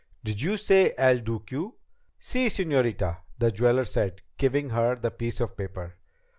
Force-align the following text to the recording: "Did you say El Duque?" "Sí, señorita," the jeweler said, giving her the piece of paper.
"Did 0.23 0.41
you 0.41 0.57
say 0.57 0.95
El 0.97 1.19
Duque?" 1.19 1.75
"Sí, 2.19 2.47
señorita," 2.49 3.19
the 3.37 3.51
jeweler 3.51 3.85
said, 3.85 4.23
giving 4.39 4.71
her 4.71 4.95
the 4.95 5.11
piece 5.11 5.39
of 5.39 5.55
paper. 5.55 5.93